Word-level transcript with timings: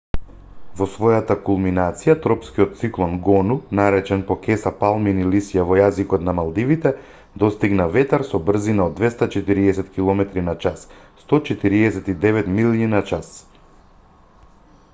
во 0.77 0.85
својата 0.91 1.35
кулминација 1.47 2.13
тропскиот 2.21 2.71
циклон 2.79 3.11
гону 3.27 3.57
наречен 3.79 4.23
по 4.31 4.37
кеса 4.47 4.71
палмини 4.79 5.27
лисја 5.35 5.65
во 5.71 5.77
јазикот 5.79 6.25
на 6.29 6.33
малдивите 6.39 6.93
достигна 7.43 7.87
ветар 7.97 8.25
со 8.31 8.41
брзина 8.49 8.85
од 8.89 8.95
240 9.03 9.93
километри 9.99 10.45
на 10.49 10.57
час 10.65 10.87
149 11.27 12.49
милји 12.57 12.89
на 12.95 13.03
час 13.13 13.31